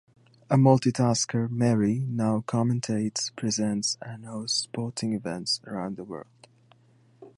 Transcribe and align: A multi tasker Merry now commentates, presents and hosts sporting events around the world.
A 0.49 0.57
multi 0.57 0.91
tasker 0.91 1.47
Merry 1.47 1.99
now 1.99 2.43
commentates, 2.47 3.29
presents 3.35 3.99
and 4.01 4.25
hosts 4.25 4.57
sporting 4.63 5.13
events 5.13 5.61
around 5.67 5.95
the 5.97 6.03
world. 6.03 6.47